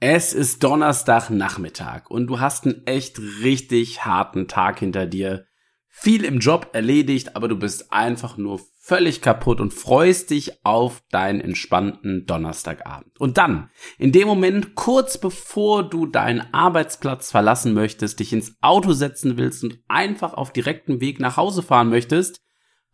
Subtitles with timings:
[0.00, 5.46] Es ist Donnerstagnachmittag und du hast einen echt richtig harten Tag hinter dir.
[5.88, 11.02] Viel im Job erledigt, aber du bist einfach nur völlig kaputt und freust dich auf
[11.10, 13.18] deinen entspannten Donnerstagabend.
[13.18, 18.92] Und dann, in dem Moment, kurz bevor du deinen Arbeitsplatz verlassen möchtest, dich ins Auto
[18.92, 22.40] setzen willst und einfach auf direktem Weg nach Hause fahren möchtest,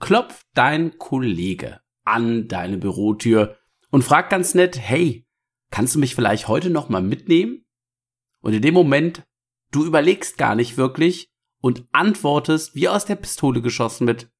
[0.01, 3.59] klopft dein Kollege an deine Bürotür
[3.91, 5.24] und fragt ganz nett, hey,
[5.75, 7.67] kannst du mich vielleicht heute noch mal mitnehmen?
[8.39, 9.25] Und in dem Moment,
[9.73, 14.31] du überlegst gar nicht wirklich und antwortest wie aus der Pistole geschossen mit,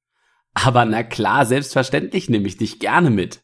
[0.53, 3.43] aber na klar, selbstverständlich nehme ich dich gerne mit.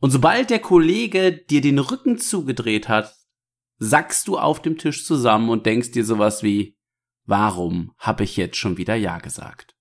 [0.00, 3.14] Und sobald der Kollege dir den Rücken zugedreht hat,
[3.78, 6.76] sackst du auf dem Tisch zusammen und denkst dir sowas wie,
[7.26, 9.76] warum habe ich jetzt schon wieder Ja gesagt?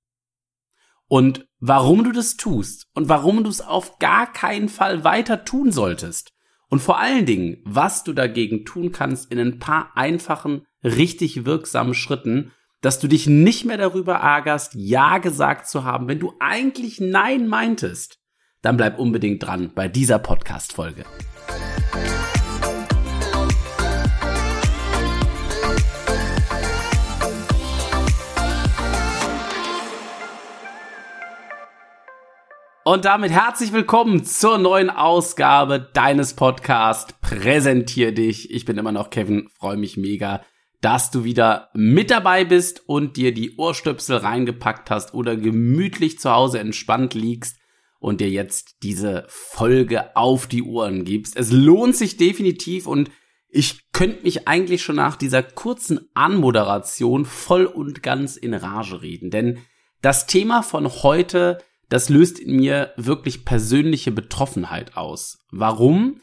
[1.07, 5.71] Und warum du das tust und warum du es auf gar keinen Fall weiter tun
[5.71, 6.34] solltest,
[6.69, 11.93] und vor allen Dingen, was du dagegen tun kannst in ein paar einfachen, richtig wirksamen
[11.93, 16.99] Schritten, dass du dich nicht mehr darüber ärgerst, Ja gesagt zu haben, wenn du eigentlich
[16.99, 18.19] Nein meintest,
[18.61, 21.05] dann bleib unbedingt dran bei dieser Podcast-Folge.
[32.87, 37.15] Und damit herzlich willkommen zur neuen Ausgabe deines Podcasts.
[37.19, 38.51] Präsentier dich.
[38.51, 40.43] Ich bin immer noch Kevin, freue mich mega,
[40.81, 46.29] dass du wieder mit dabei bist und dir die Ohrstöpsel reingepackt hast oder gemütlich zu
[46.29, 47.57] Hause entspannt liegst
[47.99, 51.35] und dir jetzt diese Folge auf die Ohren gibst.
[51.37, 53.09] Es lohnt sich definitiv und
[53.49, 59.31] ich könnte mich eigentlich schon nach dieser kurzen Anmoderation voll und ganz in Rage reden,
[59.31, 59.57] denn
[60.03, 61.57] das Thema von heute
[61.89, 65.39] das löst in mir wirklich persönliche Betroffenheit aus.
[65.51, 66.21] Warum?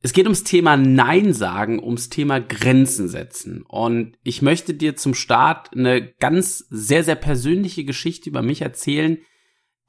[0.00, 3.62] Es geht ums Thema Nein sagen, ums Thema Grenzen setzen.
[3.66, 9.18] Und ich möchte dir zum Start eine ganz sehr, sehr persönliche Geschichte über mich erzählen,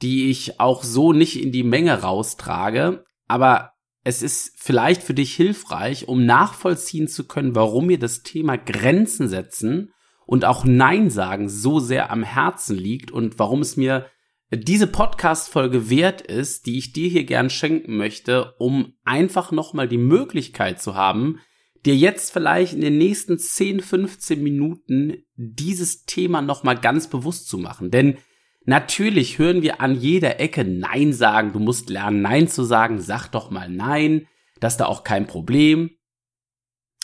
[0.01, 3.03] die ich auch so nicht in die Menge raustrage.
[3.27, 3.71] Aber
[4.05, 9.27] es ist vielleicht für dich hilfreich, um nachvollziehen zu können, warum mir das Thema Grenzen
[9.27, 9.91] setzen
[10.25, 14.07] und auch Nein sagen so sehr am Herzen liegt und warum es mir
[14.57, 19.97] diese Podcast-Folge wert ist, die ich dir hier gern schenken möchte, um einfach nochmal die
[19.97, 21.39] Möglichkeit zu haben,
[21.85, 27.57] dir jetzt vielleicht in den nächsten 10, 15 Minuten dieses Thema nochmal ganz bewusst zu
[27.57, 27.91] machen.
[27.91, 28.17] Denn
[28.65, 33.27] natürlich hören wir an jeder Ecke Nein sagen, du musst lernen Nein zu sagen, sag
[33.29, 34.27] doch mal Nein,
[34.59, 35.91] das ist da auch kein Problem.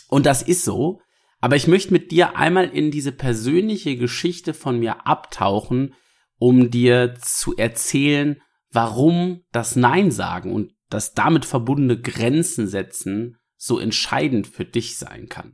[0.09, 1.01] Und das ist so.
[1.39, 5.95] Aber ich möchte mit dir einmal in diese persönliche Geschichte von mir abtauchen,
[6.41, 8.41] um dir zu erzählen,
[8.71, 15.29] warum das Nein sagen und das damit verbundene Grenzen setzen so entscheidend für dich sein
[15.29, 15.53] kann.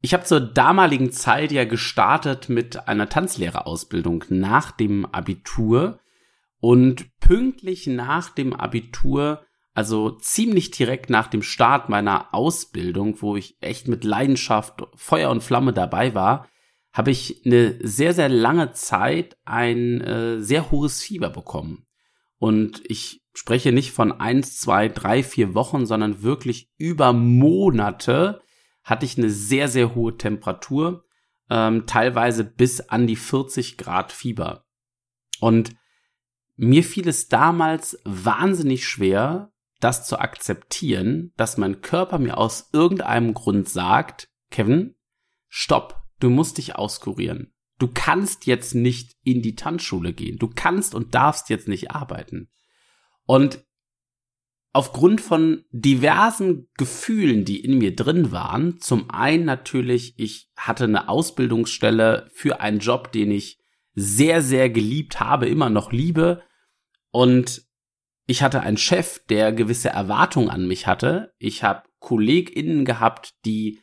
[0.00, 6.00] Ich habe zur damaligen Zeit ja gestartet mit einer Tanzlehrerausbildung nach dem Abitur
[6.58, 13.56] und pünktlich nach dem Abitur, also ziemlich direkt nach dem Start meiner Ausbildung, wo ich
[13.60, 16.48] echt mit Leidenschaft, Feuer und Flamme dabei war,
[16.92, 21.86] habe ich eine sehr, sehr lange Zeit ein äh, sehr hohes Fieber bekommen.
[22.38, 28.42] Und ich spreche nicht von eins, zwei, drei, vier Wochen, sondern wirklich über Monate
[28.82, 31.04] hatte ich eine sehr, sehr hohe Temperatur,
[31.48, 34.66] ähm, teilweise bis an die 40 Grad Fieber.
[35.40, 35.74] Und
[36.56, 43.34] mir fiel es damals wahnsinnig schwer, das zu akzeptieren, dass mein Körper mir aus irgendeinem
[43.34, 44.94] Grund sagt, Kevin,
[45.48, 47.52] stopp, du musst dich auskurieren.
[47.78, 50.38] Du kannst jetzt nicht in die Tanzschule gehen.
[50.38, 52.48] Du kannst und darfst jetzt nicht arbeiten.
[53.26, 53.64] Und
[54.72, 61.08] aufgrund von diversen Gefühlen, die in mir drin waren, zum einen natürlich, ich hatte eine
[61.08, 63.58] Ausbildungsstelle für einen Job, den ich
[63.94, 66.42] sehr, sehr geliebt habe, immer noch liebe.
[67.10, 67.66] Und
[68.26, 71.34] ich hatte einen Chef, der gewisse Erwartungen an mich hatte.
[71.38, 73.81] Ich habe KollegInnen gehabt, die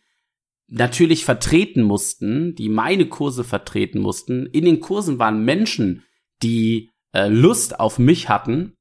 [0.69, 4.45] natürlich vertreten mussten, die meine Kurse vertreten mussten.
[4.47, 6.03] In den Kursen waren Menschen,
[6.43, 8.75] die äh, Lust auf mich hatten,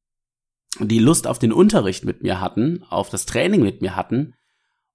[0.79, 4.35] die Lust auf den Unterricht mit mir hatten, auf das Training mit mir hatten.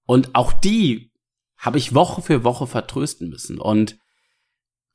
[0.05, 1.11] Und auch die
[1.57, 3.59] habe ich Woche für Woche vertrösten müssen.
[3.59, 3.97] Und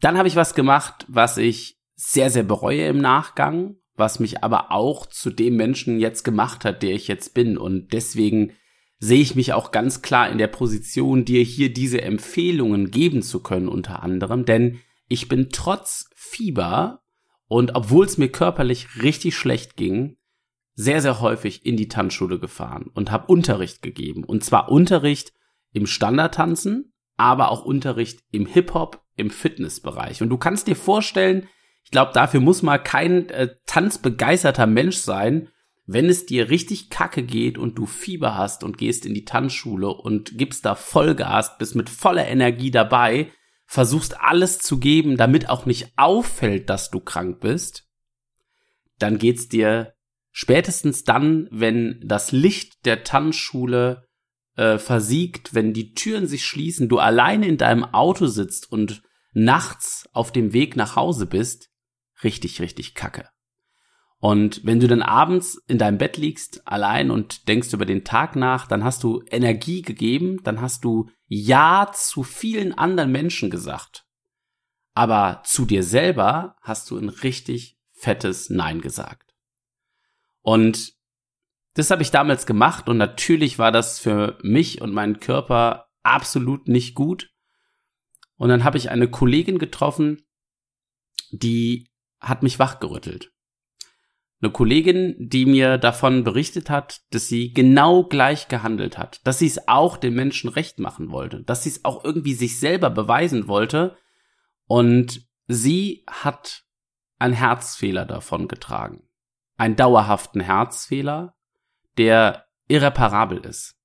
[0.00, 4.70] dann habe ich was gemacht, was ich sehr, sehr bereue im Nachgang, was mich aber
[4.70, 7.58] auch zu dem Menschen jetzt gemacht hat, der ich jetzt bin.
[7.58, 8.52] Und deswegen
[8.98, 13.42] sehe ich mich auch ganz klar in der Position, dir hier diese Empfehlungen geben zu
[13.42, 17.02] können, unter anderem, denn ich bin trotz Fieber
[17.46, 20.16] und obwohl es mir körperlich richtig schlecht ging,
[20.74, 24.22] sehr, sehr häufig in die Tanzschule gefahren und habe Unterricht gegeben.
[24.22, 25.32] Und zwar Unterricht
[25.72, 30.22] im Standardtanzen, aber auch Unterricht im Hip-Hop, im Fitnessbereich.
[30.22, 31.48] Und du kannst dir vorstellen,
[31.82, 35.48] ich glaube, dafür muss mal kein äh, tanzbegeisterter Mensch sein,
[35.90, 39.88] wenn es dir richtig kacke geht und du Fieber hast und gehst in die Tanzschule
[39.88, 43.32] und gibst da Vollgas, bist mit voller Energie dabei,
[43.64, 47.88] versuchst alles zu geben, damit auch nicht auffällt, dass du krank bist,
[48.98, 49.94] dann geht's dir
[50.30, 54.06] spätestens dann, wenn das Licht der Tanzschule
[54.56, 59.02] äh, versiegt, wenn die Türen sich schließen, du alleine in deinem Auto sitzt und
[59.32, 61.70] nachts auf dem Weg nach Hause bist,
[62.22, 63.30] richtig, richtig kacke.
[64.20, 68.34] Und wenn du dann abends in deinem Bett liegst, allein und denkst über den Tag
[68.34, 74.06] nach, dann hast du Energie gegeben, dann hast du Ja zu vielen anderen Menschen gesagt.
[74.94, 79.34] Aber zu dir selber hast du ein richtig fettes Nein gesagt.
[80.42, 80.94] Und
[81.74, 86.66] das habe ich damals gemacht und natürlich war das für mich und meinen Körper absolut
[86.66, 87.30] nicht gut.
[88.34, 90.26] Und dann habe ich eine Kollegin getroffen,
[91.30, 91.88] die
[92.18, 93.30] hat mich wachgerüttelt.
[94.40, 99.46] Eine Kollegin, die mir davon berichtet hat, dass sie genau gleich gehandelt hat, dass sie
[99.46, 103.48] es auch den Menschen recht machen wollte, dass sie es auch irgendwie sich selber beweisen
[103.48, 103.96] wollte.
[104.66, 106.62] Und sie hat
[107.18, 109.02] einen Herzfehler davon getragen.
[109.56, 111.34] Einen dauerhaften Herzfehler,
[111.96, 113.76] der irreparabel ist.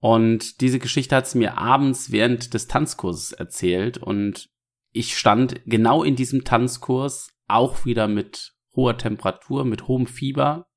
[0.00, 4.50] Und diese Geschichte hat sie mir abends während des Tanzkurses erzählt und
[4.92, 10.68] ich stand genau in diesem Tanzkurs auch wieder mit hoher Temperatur, mit hohem Fieber.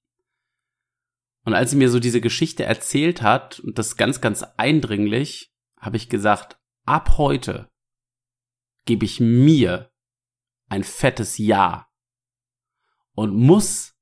[1.45, 5.97] Und als sie mir so diese Geschichte erzählt hat, und das ganz, ganz eindringlich, habe
[5.97, 7.69] ich gesagt, ab heute
[8.85, 9.91] gebe ich mir
[10.67, 11.87] ein fettes Ja
[13.13, 13.95] und muss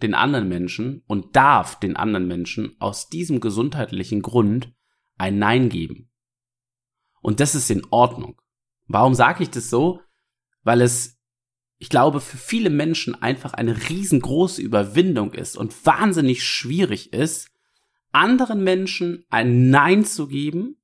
[0.00, 4.72] den anderen Menschen und darf den anderen Menschen aus diesem gesundheitlichen Grund
[5.18, 6.10] ein Nein geben.
[7.20, 8.40] Und das ist in Ordnung.
[8.86, 10.00] Warum sage ich das so?
[10.62, 11.19] Weil es
[11.80, 17.48] ich glaube, für viele Menschen einfach eine riesengroße Überwindung ist und wahnsinnig schwierig ist,
[18.12, 20.76] anderen Menschen ein Nein zu geben,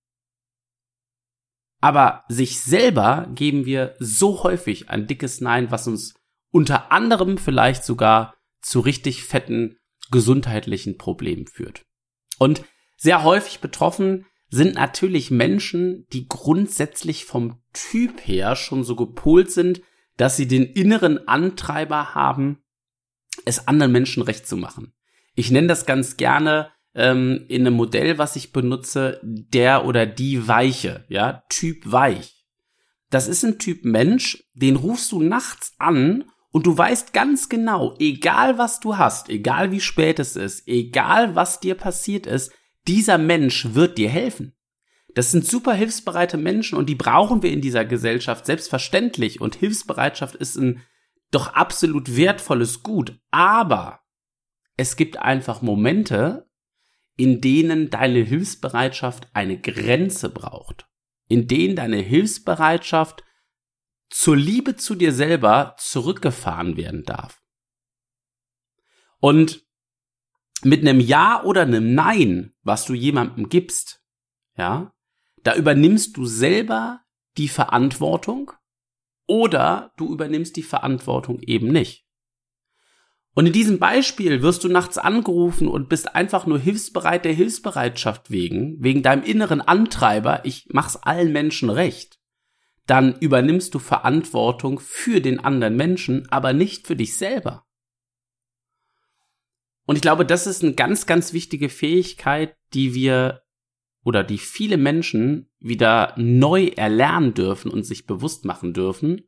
[1.82, 6.14] aber sich selber geben wir so häufig ein dickes Nein, was uns
[6.50, 9.76] unter anderem vielleicht sogar zu richtig fetten
[10.10, 11.84] gesundheitlichen Problemen führt.
[12.38, 12.64] Und
[12.96, 19.82] sehr häufig betroffen sind natürlich Menschen, die grundsätzlich vom Typ her schon so gepolt sind,
[20.16, 22.62] dass sie den inneren Antreiber haben,
[23.44, 24.94] es anderen Menschen recht zu machen.
[25.34, 30.48] Ich nenne das ganz gerne ähm, in einem Modell, was ich benutze, der oder die
[30.48, 32.46] Weiche, ja, Typ Weich.
[33.10, 37.94] Das ist ein Typ Mensch, den rufst du nachts an und du weißt ganz genau,
[37.98, 42.50] egal was du hast, egal wie spät es ist, egal was dir passiert ist,
[42.88, 44.55] dieser Mensch wird dir helfen.
[45.16, 49.40] Das sind super hilfsbereite Menschen und die brauchen wir in dieser Gesellschaft selbstverständlich.
[49.40, 50.82] Und Hilfsbereitschaft ist ein
[51.30, 53.18] doch absolut wertvolles Gut.
[53.30, 54.02] Aber
[54.76, 56.50] es gibt einfach Momente,
[57.16, 60.86] in denen deine Hilfsbereitschaft eine Grenze braucht.
[61.28, 63.24] In denen deine Hilfsbereitschaft
[64.10, 67.42] zur Liebe zu dir selber zurückgefahren werden darf.
[69.18, 69.66] Und
[70.62, 74.02] mit einem Ja oder einem Nein, was du jemandem gibst,
[74.58, 74.92] ja,
[75.46, 77.02] da übernimmst du selber
[77.36, 78.50] die Verantwortung
[79.28, 82.04] oder du übernimmst die Verantwortung eben nicht.
[83.34, 88.30] Und in diesem Beispiel wirst du nachts angerufen und bist einfach nur hilfsbereit der Hilfsbereitschaft
[88.30, 92.18] wegen, wegen deinem inneren Antreiber, ich mach's allen Menschen recht.
[92.86, 97.66] Dann übernimmst du Verantwortung für den anderen Menschen, aber nicht für dich selber.
[99.84, 103.45] Und ich glaube, das ist eine ganz, ganz wichtige Fähigkeit, die wir
[104.06, 109.22] oder die viele Menschen wieder neu erlernen dürfen und sich bewusst machen dürfen,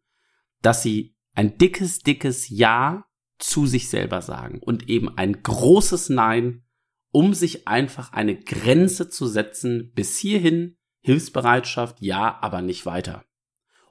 [0.62, 3.04] dass sie ein dickes, dickes Ja
[3.40, 6.62] zu sich selber sagen und eben ein großes Nein,
[7.10, 13.24] um sich einfach eine Grenze zu setzen, bis hierhin Hilfsbereitschaft, ja, aber nicht weiter.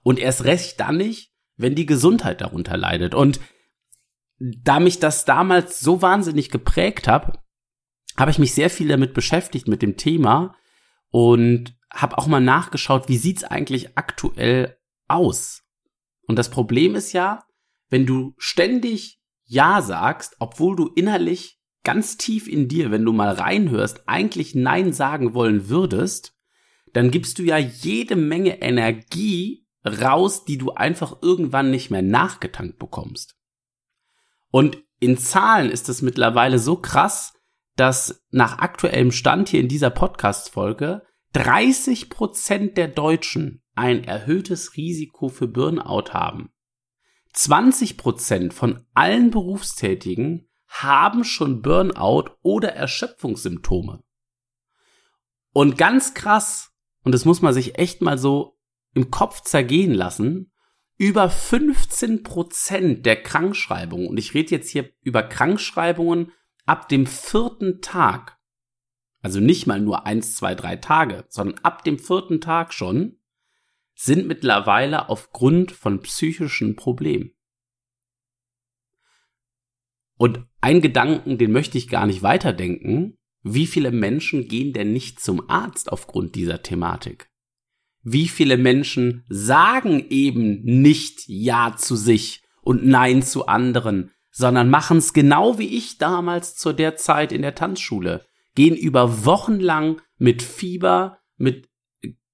[0.03, 3.13] Und erst recht dann nicht, wenn die Gesundheit darunter leidet.
[3.13, 3.41] Und
[4.39, 7.43] da mich das damals so wahnsinnig geprägt hat,
[8.15, 10.55] habe ich mich sehr viel damit beschäftigt mit dem Thema,
[11.09, 15.63] und habe auch mal nachgeschaut, wie sieht's eigentlich aktuell aus?
[16.27, 17.45] Und das Problem ist ja,
[17.89, 23.33] wenn du ständig Ja sagst, obwohl du innerlich ganz tief in dir, wenn du mal
[23.33, 26.35] reinhörst, eigentlich Nein sagen wollen würdest,
[26.93, 32.77] dann gibst du ja jede Menge Energie raus, die du einfach irgendwann nicht mehr nachgetankt
[32.77, 33.37] bekommst.
[34.51, 37.33] Und in Zahlen ist es mittlerweile so krass,
[37.77, 41.03] dass nach aktuellem Stand hier in dieser Podcast-Folge
[41.33, 46.49] 30 Prozent der Deutschen ein erhöhtes Risiko für Burnout haben.
[47.33, 54.03] 20 Prozent von allen Berufstätigen haben schon Burnout oder Erschöpfungssymptome.
[55.53, 56.71] Und ganz krass,
[57.03, 58.57] und das muss man sich echt mal so
[58.95, 60.51] im Kopf zergehen lassen,
[60.97, 66.31] über 15 Prozent der Krankschreibungen, und ich rede jetzt hier über Krankschreibungen
[66.67, 68.37] ab dem vierten Tag,
[69.21, 73.19] also nicht mal nur eins, zwei, drei Tage, sondern ab dem vierten Tag schon,
[73.95, 77.31] sind mittlerweile aufgrund von psychischen Problemen.
[80.17, 83.17] Und ein Gedanken, den möchte ich gar nicht weiterdenken.
[83.43, 87.29] Wie viele Menschen gehen denn nicht zum Arzt aufgrund dieser Thematik?
[88.03, 94.99] Wie viele Menschen sagen eben nicht Ja zu sich und Nein zu anderen, sondern machen
[94.99, 99.99] es genau wie ich damals zu der Zeit in der Tanzschule, gehen über Wochen lang
[100.19, 101.67] mit Fieber, mit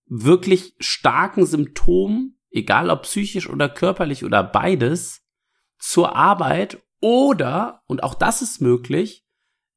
[0.06, 5.22] wirklich starken Symptomen, egal ob psychisch oder körperlich oder beides,
[5.80, 9.26] zur Arbeit oder, und auch das ist möglich,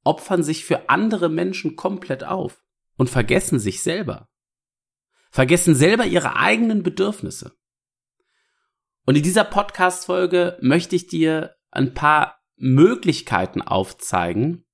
[0.02, 2.60] opfern sich für andere Menschen komplett auf
[2.96, 4.28] und vergessen sich selber.
[5.30, 7.56] Vergessen selber ihre eigenen Bedürfnisse.
[9.04, 14.64] Und in dieser Podcast-Folge möchte ich dir ein paar Möglichkeiten aufzeigen,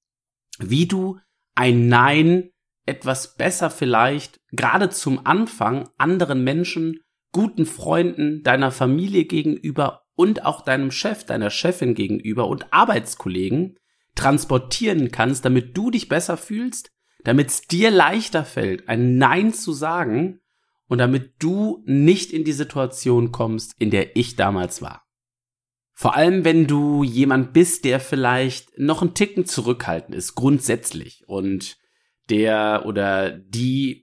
[0.58, 1.18] wie du
[1.54, 2.50] ein Nein
[2.86, 7.00] etwas besser vielleicht gerade zum Anfang anderen Menschen,
[7.32, 13.78] guten Freunden, deiner Familie gegenüber und auch deinem Chef, deiner Chefin gegenüber und Arbeitskollegen
[14.14, 16.90] transportieren kannst, damit du dich besser fühlst,
[17.24, 20.40] damit es dir leichter fällt, ein Nein zu sagen
[20.88, 25.04] und damit du nicht in die Situation kommst, in der ich damals war.
[25.94, 31.76] Vor allem, wenn du jemand bist, der vielleicht noch einen Ticken zurückhaltend ist, grundsätzlich, und
[32.28, 34.02] der oder die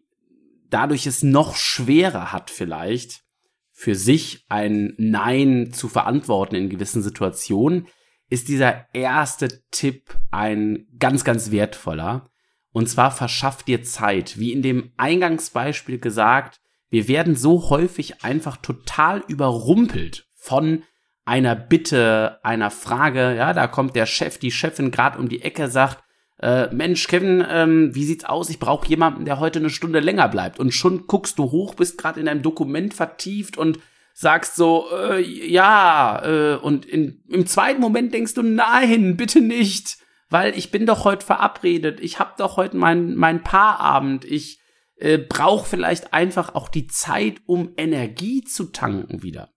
[0.69, 3.24] dadurch es noch schwerer hat vielleicht,
[3.72, 7.88] für sich ein Nein zu verantworten in gewissen Situationen,
[8.29, 12.29] ist dieser erste Tipp ein ganz, ganz wertvoller.
[12.72, 14.38] Und zwar verschafft dir Zeit.
[14.38, 20.84] Wie in dem Eingangsbeispiel gesagt, wir werden so häufig einfach total überrumpelt von
[21.29, 23.36] einer Bitte, einer Frage.
[23.36, 26.03] Ja, da kommt der Chef, die Chefin gerade um die Ecke, sagt,
[26.41, 28.50] äh, Mensch, Kevin, ähm, wie sieht's aus?
[28.50, 30.59] Ich brauche jemanden, der heute eine Stunde länger bleibt.
[30.59, 33.79] Und schon guckst du hoch, bist gerade in einem Dokument vertieft und
[34.13, 39.98] sagst so, äh, ja, äh, und in, im zweiten Moment denkst du, nein, bitte nicht,
[40.29, 44.59] weil ich bin doch heute verabredet, ich hab doch heute mein, mein Paarabend, ich
[44.95, 49.50] äh, brauche vielleicht einfach auch die Zeit, um Energie zu tanken wieder.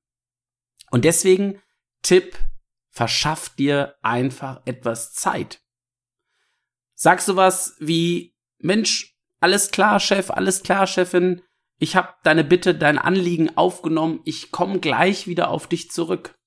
[0.92, 1.58] Und deswegen
[2.02, 2.38] Tipp,
[2.90, 5.62] verschaff dir einfach etwas Zeit.
[6.94, 11.40] Sagst du was wie, Mensch, alles klar, Chef, alles klar, Chefin,
[11.78, 16.38] ich habe deine Bitte, dein Anliegen aufgenommen, ich komme gleich wieder auf dich zurück.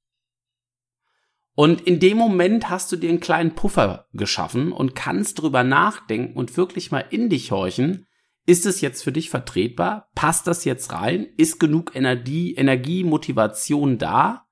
[1.55, 6.37] Und in dem Moment hast du dir einen kleinen Puffer geschaffen und kannst drüber nachdenken
[6.37, 8.05] und wirklich mal in dich horchen.
[8.45, 10.09] Ist es jetzt für dich vertretbar?
[10.13, 11.27] Passt das jetzt rein?
[11.37, 14.45] Ist genug Energie, Energie, Motivation da?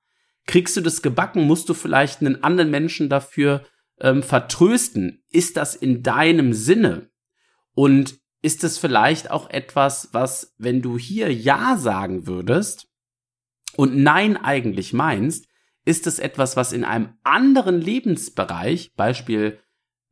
[0.46, 1.46] Kriegst du das gebacken?
[1.46, 3.64] Musst du vielleicht einen anderen Menschen dafür
[4.00, 5.22] ähm, vertrösten?
[5.30, 7.10] Ist das in deinem Sinne?
[7.74, 12.88] Und ist es vielleicht auch etwas, was, wenn du hier Ja sagen würdest
[13.76, 15.46] und Nein eigentlich meinst,
[15.84, 19.60] ist es etwas, was in einem anderen Lebensbereich, Beispiel,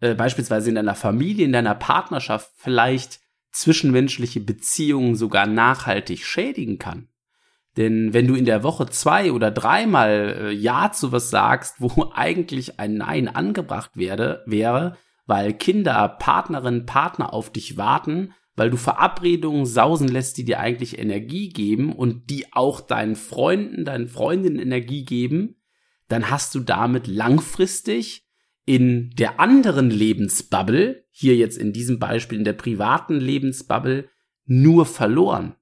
[0.01, 3.22] äh, beispielsweise in deiner Familie, in deiner Partnerschaft, vielleicht
[3.53, 7.09] zwischenmenschliche Beziehungen sogar nachhaltig schädigen kann?
[7.77, 12.11] Denn wenn du in der Woche zwei oder dreimal äh, Ja zu was sagst, wo
[12.15, 18.77] eigentlich ein Nein angebracht werde, wäre, weil Kinder, Partnerinnen, Partner auf dich warten, weil du
[18.77, 24.59] Verabredungen sausen lässt, die dir eigentlich Energie geben und die auch deinen Freunden, deinen Freundinnen
[24.59, 25.57] Energie geben,
[26.09, 28.27] dann hast du damit langfristig
[28.65, 34.09] in der anderen Lebensbubble, hier jetzt in diesem Beispiel in der privaten Lebensbubble,
[34.45, 35.57] nur verloren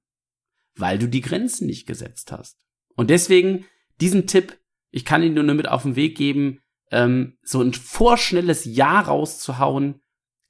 [0.75, 2.57] weil du die Grenzen nicht gesetzt hast.
[2.95, 3.65] Und deswegen
[3.99, 6.59] diesen Tipp, ich kann ihn nur mit auf den Weg geben,
[6.91, 10.01] ähm, so ein vorschnelles Ja rauszuhauen,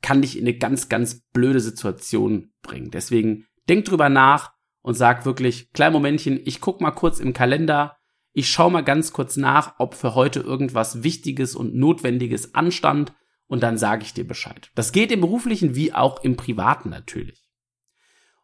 [0.01, 2.89] kann dich in eine ganz, ganz blöde Situation bringen.
[2.89, 7.97] Deswegen denk drüber nach und sag wirklich, klein Momentchen, ich guck mal kurz im Kalender,
[8.33, 13.13] ich schau mal ganz kurz nach, ob für heute irgendwas Wichtiges und Notwendiges anstand
[13.47, 14.71] und dann sage ich dir Bescheid.
[14.75, 17.43] Das geht im beruflichen wie auch im privaten natürlich.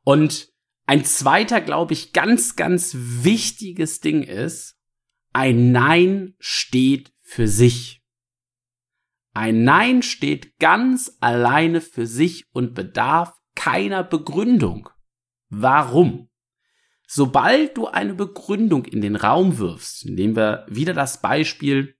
[0.03, 0.49] Und
[0.85, 4.77] ein zweiter, glaube ich, ganz, ganz wichtiges Ding ist,
[5.33, 8.01] ein Nein steht für sich.
[9.33, 14.89] Ein Nein steht ganz alleine für sich und bedarf keiner Begründung.
[15.49, 16.26] Warum?
[17.09, 21.95] Sobald du eine Begründung in den Raum wirfst, nehmen wir wieder das Beispiel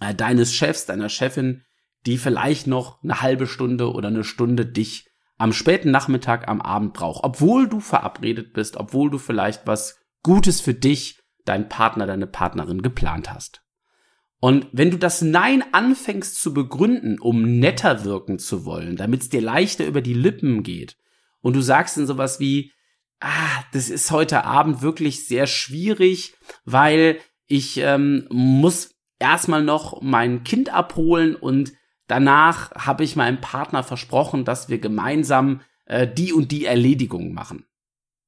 [0.00, 1.64] äh, deines Chefs, deiner Chefin,
[2.04, 5.08] die vielleicht noch eine halbe Stunde oder eine Stunde dich
[5.38, 10.60] am späten Nachmittag, am Abend braucht, obwohl du verabredet bist, obwohl du vielleicht was Gutes
[10.60, 13.62] für dich, dein Partner, deine Partnerin geplant hast.
[14.40, 19.30] Und wenn du das Nein anfängst zu begründen, um netter wirken zu wollen, damit es
[19.30, 20.98] dir leichter über die Lippen geht,
[21.40, 22.72] und du sagst dann sowas wie,
[23.20, 26.34] ah, das ist heute Abend wirklich sehr schwierig,
[26.64, 31.72] weil ich ähm, muss erstmal noch mein Kind abholen und
[32.06, 37.66] danach habe ich meinem Partner versprochen, dass wir gemeinsam äh, die und die Erledigung machen.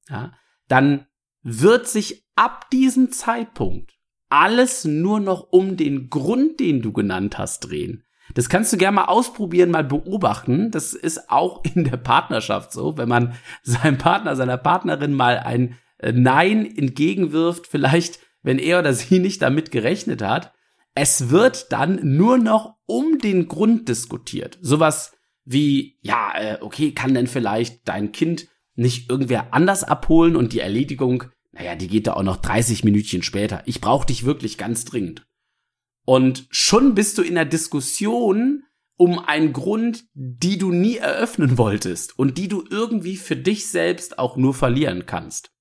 [0.09, 0.33] Ja,
[0.67, 1.05] dann
[1.43, 3.93] wird sich ab diesem Zeitpunkt
[4.29, 8.03] alles nur noch um den Grund, den du genannt hast, drehen.
[8.33, 10.71] Das kannst du gerne mal ausprobieren, mal beobachten.
[10.71, 13.33] Das ist auch in der Partnerschaft so, wenn man
[13.63, 19.41] seinem Partner, seiner Partnerin mal ein äh, Nein entgegenwirft, vielleicht wenn er oder sie nicht
[19.41, 20.53] damit gerechnet hat.
[20.93, 24.57] Es wird dann nur noch um den Grund diskutiert.
[24.61, 25.13] Sowas
[25.45, 30.59] wie, ja, äh, okay, kann denn vielleicht dein Kind nicht irgendwer anders abholen und die
[30.59, 33.61] Erledigung naja, die geht da auch noch 30 Minütchen später.
[33.65, 35.27] Ich brauche dich wirklich ganz dringend.
[36.05, 38.63] Und schon bist du in der Diskussion
[38.97, 44.19] um einen Grund, die du nie eröffnen wolltest und die du irgendwie für dich selbst
[44.19, 45.51] auch nur verlieren kannst.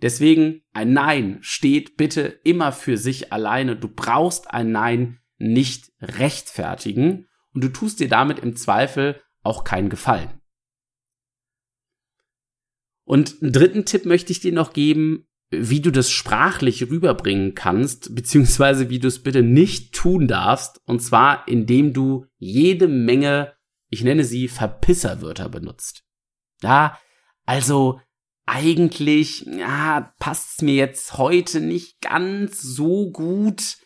[0.00, 3.76] Deswegen ein Nein steht bitte immer für sich alleine.
[3.76, 9.88] Du brauchst ein Nein nicht rechtfertigen und du tust dir damit im Zweifel auch keinen
[9.88, 10.40] Gefallen.
[13.04, 18.14] Und einen dritten Tipp möchte ich dir noch geben, wie du das sprachlich rüberbringen kannst,
[18.14, 23.54] beziehungsweise wie du es bitte nicht tun darfst, und zwar indem du jede Menge,
[23.88, 26.04] ich nenne sie Verpisserwörter benutzt.
[26.62, 26.98] Ja,
[27.46, 28.00] also
[28.44, 33.78] eigentlich, ja, passt's mir jetzt heute nicht ganz so gut.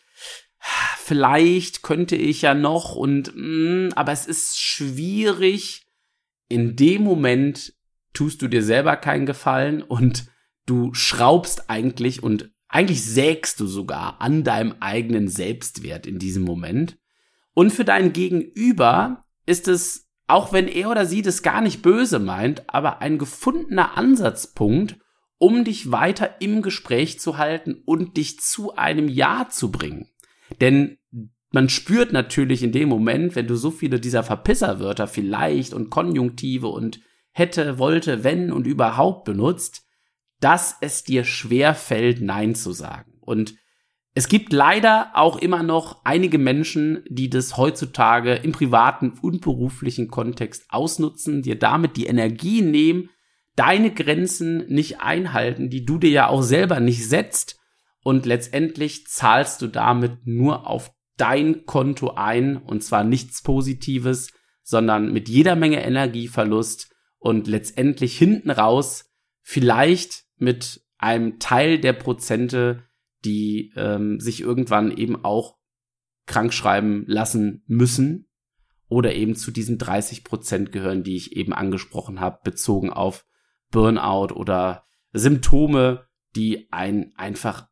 [0.97, 5.85] Vielleicht könnte ich ja noch und, mh, mm, aber es ist schwierig.
[6.49, 7.73] In dem Moment
[8.13, 10.25] tust du dir selber keinen Gefallen und
[10.65, 16.97] du schraubst eigentlich und eigentlich sägst du sogar an deinem eigenen Selbstwert in diesem Moment.
[17.53, 22.17] Und für dein Gegenüber ist es, auch wenn er oder sie das gar nicht böse
[22.17, 24.97] meint, aber ein gefundener Ansatzpunkt,
[25.37, 30.07] um dich weiter im Gespräch zu halten und dich zu einem Ja zu bringen.
[30.61, 30.97] Denn
[31.51, 36.67] man spürt natürlich in dem Moment, wenn du so viele dieser Verpisserwörter vielleicht und Konjunktive
[36.67, 39.85] und hätte, wollte, wenn und überhaupt benutzt,
[40.43, 43.13] dass es dir schwer fällt, Nein zu sagen.
[43.21, 43.55] Und
[44.15, 50.09] es gibt leider auch immer noch einige Menschen, die das heutzutage im privaten und beruflichen
[50.09, 53.09] Kontext ausnutzen, dir damit die Energie nehmen,
[53.55, 57.59] deine Grenzen nicht einhalten, die du dir ja auch selber nicht setzt.
[58.03, 65.13] Und letztendlich zahlst du damit nur auf dein Konto ein und zwar nichts Positives, sondern
[65.13, 69.05] mit jeder Menge Energieverlust und letztendlich hinten raus
[69.41, 72.83] vielleicht mit einem Teil der Prozente,
[73.25, 75.57] die ähm, sich irgendwann eben auch
[76.25, 78.29] krank schreiben lassen müssen
[78.87, 83.25] oder eben zu diesen 30 Prozent gehören, die ich eben angesprochen habe, bezogen auf
[83.71, 87.67] Burnout oder Symptome, die einen einfach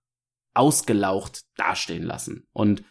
[0.54, 2.48] ausgelaucht dastehen lassen.
[2.52, 2.84] Und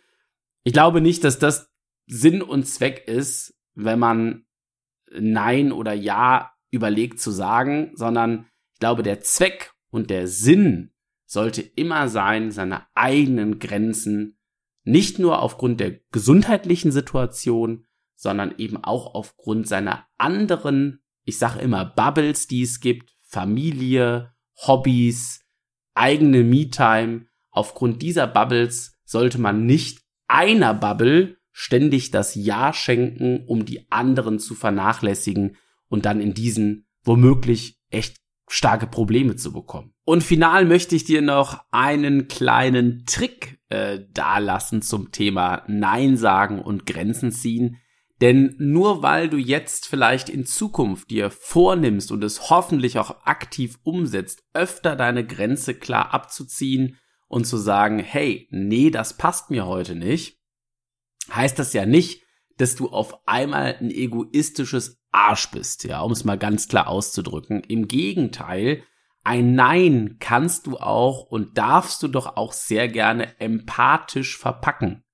[0.62, 1.70] ich glaube nicht, dass das
[2.06, 4.46] Sinn und Zweck ist, wenn man
[5.12, 8.46] Nein oder Ja überlegt zu sagen, sondern
[8.80, 10.90] glaube, der Zweck und der Sinn
[11.26, 14.38] sollte immer sein, seine eigenen Grenzen
[14.82, 21.84] nicht nur aufgrund der gesundheitlichen Situation, sondern eben auch aufgrund seiner anderen, ich sage immer
[21.84, 25.44] Bubbles, die es gibt, Familie, Hobbys,
[25.94, 27.26] eigene Me-Time.
[27.50, 34.38] Aufgrund dieser Bubbles sollte man nicht einer Bubble ständig das Ja schenken, um die anderen
[34.38, 35.56] zu vernachlässigen
[35.88, 38.19] und dann in diesen womöglich echt
[38.50, 39.94] starke Probleme zu bekommen.
[40.04, 46.60] Und final möchte ich dir noch einen kleinen Trick äh, dalassen zum Thema Nein sagen
[46.60, 47.78] und Grenzen ziehen.
[48.20, 53.78] Denn nur weil du jetzt vielleicht in Zukunft dir vornimmst und es hoffentlich auch aktiv
[53.84, 59.94] umsetzt, öfter deine Grenze klar abzuziehen und zu sagen, hey, nee, das passt mir heute
[59.94, 60.40] nicht,
[61.30, 62.24] heißt das ja nicht,
[62.60, 67.62] dass du auf einmal ein egoistisches Arsch bist, ja, um es mal ganz klar auszudrücken.
[67.64, 68.82] Im Gegenteil,
[69.24, 75.04] ein Nein kannst du auch und darfst du doch auch sehr gerne empathisch verpacken.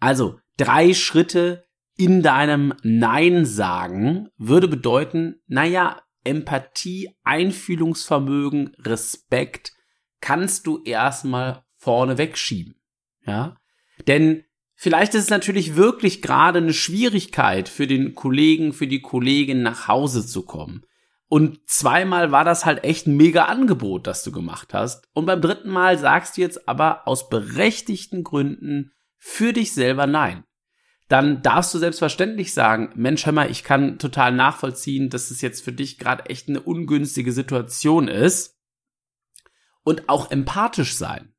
[0.00, 1.64] Also drei Schritte,
[1.96, 9.72] in deinem Nein sagen würde bedeuten, naja, Empathie, Einfühlungsvermögen, Respekt
[10.20, 12.76] kannst du erstmal vorne wegschieben.
[13.24, 13.56] Ja?
[14.06, 14.44] Denn
[14.78, 19.88] vielleicht ist es natürlich wirklich gerade eine Schwierigkeit für den Kollegen, für die Kollegin nach
[19.88, 20.84] Hause zu kommen.
[21.28, 25.08] Und zweimal war das halt echt ein mega Angebot, das du gemacht hast.
[25.12, 30.44] Und beim dritten Mal sagst du jetzt aber aus berechtigten Gründen für dich selber nein.
[31.08, 35.64] Dann darfst du selbstverständlich sagen, Mensch, hör mal, ich kann total nachvollziehen, dass es jetzt
[35.64, 38.56] für dich gerade echt eine ungünstige Situation ist.
[39.82, 41.34] Und auch empathisch sein.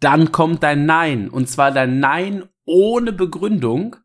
[0.00, 1.28] Dann kommt dein Nein.
[1.28, 3.96] Und zwar dein Nein ohne Begründung,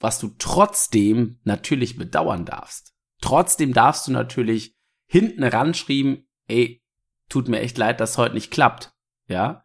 [0.00, 2.96] was du trotzdem natürlich bedauern darfst.
[3.20, 6.82] Trotzdem darfst du natürlich hinten ranschreiben, ey,
[7.28, 8.92] tut mir echt leid, dass heute nicht klappt.
[9.28, 9.64] Ja?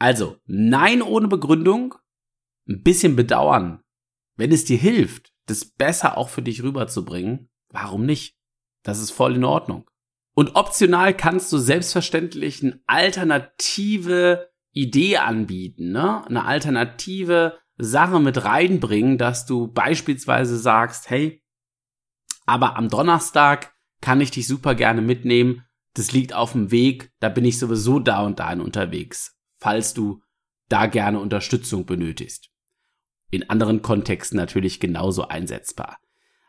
[0.00, 1.94] Also, nein ohne Begründung,
[2.68, 3.80] ein bisschen bedauern.
[4.34, 8.36] Wenn es dir hilft, das besser auch für dich rüberzubringen, warum nicht?
[8.82, 9.88] Das ist voll in Ordnung.
[10.34, 16.26] Und optional kannst du selbstverständlich eine alternative Idee anbieten, ne?
[16.26, 21.42] Eine alternative Sache mit reinbringen, dass du beispielsweise sagst, hey,
[22.44, 25.64] aber am Donnerstag kann ich dich super gerne mitnehmen.
[25.94, 30.20] Das liegt auf dem Weg, da bin ich sowieso da und da unterwegs, falls du
[30.68, 32.50] da gerne Unterstützung benötigst.
[33.30, 35.96] In anderen Kontexten natürlich genauso einsetzbar.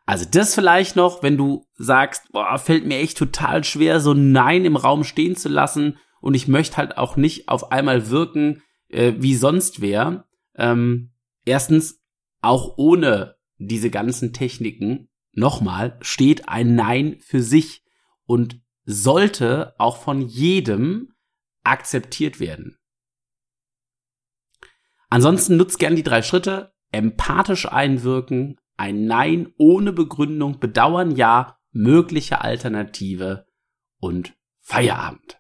[0.06, 4.66] Also das vielleicht noch, wenn du sagst, boah, fällt mir echt total schwer, so Nein
[4.66, 9.14] im Raum stehen zu lassen und ich möchte halt auch nicht auf einmal wirken, äh,
[9.18, 10.28] wie sonst wer.
[10.56, 11.12] Ähm,
[11.46, 12.02] erstens,
[12.42, 17.84] auch ohne diese ganzen Techniken nochmal, steht ein Nein für sich
[18.26, 21.14] und sollte auch von jedem
[21.64, 22.78] akzeptiert werden.
[25.10, 32.42] Ansonsten nutzt gern die drei Schritte, empathisch einwirken, ein Nein ohne Begründung, bedauern ja, mögliche
[32.42, 33.48] Alternative
[34.00, 35.37] und Feierabend.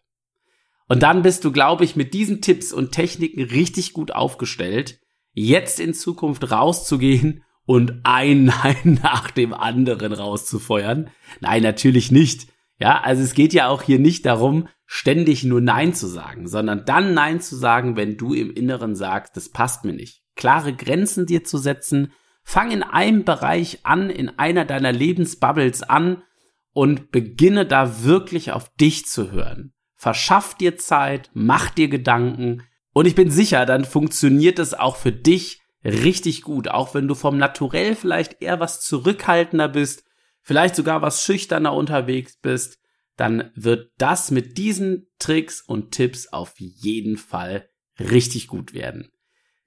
[0.87, 4.99] Und dann bist du, glaube ich, mit diesen Tipps und Techniken richtig gut aufgestellt,
[5.33, 11.09] jetzt in Zukunft rauszugehen und ein Nein nach dem anderen rauszufeuern.
[11.41, 12.47] Nein, natürlich nicht.
[12.79, 16.85] Ja, also es geht ja auch hier nicht darum, ständig nur Nein zu sagen, sondern
[16.85, 20.21] dann Nein zu sagen, wenn du im Inneren sagst, das passt mir nicht.
[20.35, 26.23] Klare Grenzen dir zu setzen, fang in einem Bereich an, in einer deiner Lebensbubbles an
[26.71, 29.73] und beginne da wirklich auf dich zu hören.
[29.97, 35.11] Verschaff dir Zeit, mach dir Gedanken und ich bin sicher, dann funktioniert es auch für
[35.11, 40.03] dich, richtig gut, auch wenn du vom Naturell vielleicht eher was zurückhaltender bist,
[40.41, 42.79] vielleicht sogar was schüchterner unterwegs bist,
[43.15, 49.11] dann wird das mit diesen Tricks und Tipps auf jeden Fall richtig gut werden.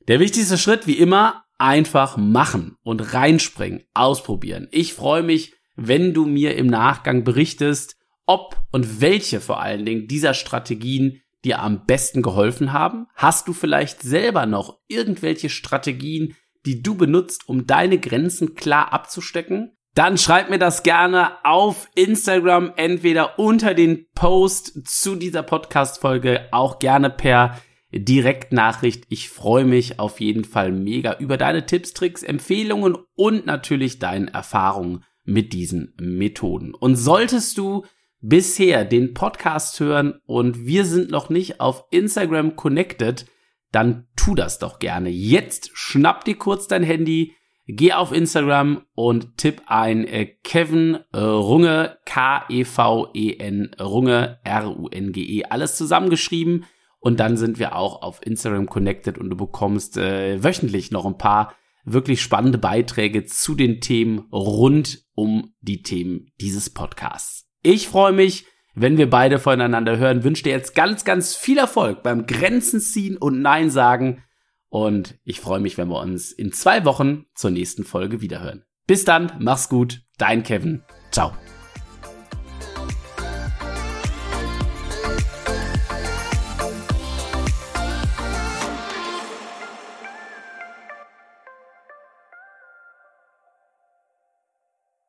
[0.06, 4.68] Der wichtigste Schritt, wie immer, einfach machen und reinspringen, ausprobieren.
[4.70, 7.96] Ich freue mich, wenn du mir im Nachgang berichtest,
[8.30, 13.08] ob und welche vor allen Dingen dieser Strategien dir am besten geholfen haben?
[13.16, 19.72] Hast du vielleicht selber noch irgendwelche Strategien, die du benutzt, um deine Grenzen klar abzustecken?
[19.96, 26.78] Dann schreib mir das gerne auf Instagram, entweder unter den Post zu dieser Podcast-Folge, auch
[26.78, 27.60] gerne per
[27.92, 29.06] Direktnachricht.
[29.08, 34.32] Ich freue mich auf jeden Fall mega über deine Tipps, Tricks, Empfehlungen und natürlich deine
[34.32, 36.74] Erfahrungen mit diesen Methoden.
[36.74, 37.84] Und solltest du
[38.20, 43.26] bisher den Podcast hören und wir sind noch nicht auf Instagram connected,
[43.72, 45.10] dann tu das doch gerne.
[45.10, 47.34] Jetzt schnapp dir kurz dein Handy,
[47.66, 56.64] geh auf Instagram und tipp ein äh, Kevin äh, Runge, K-E-V-E-N Runge, R-U-N-G-E, alles zusammengeschrieben.
[56.98, 61.16] Und dann sind wir auch auf Instagram connected und du bekommst äh, wöchentlich noch ein
[61.16, 61.54] paar
[61.84, 67.49] wirklich spannende Beiträge zu den Themen rund um die Themen dieses Podcasts.
[67.62, 70.24] Ich freue mich, wenn wir beide voneinander hören.
[70.24, 74.22] Wünsche dir jetzt ganz, ganz viel Erfolg beim Grenzen ziehen und Nein sagen.
[74.68, 78.64] Und ich freue mich, wenn wir uns in zwei Wochen zur nächsten Folge wiederhören.
[78.86, 80.82] Bis dann, mach's gut, dein Kevin.
[81.10, 81.32] Ciao.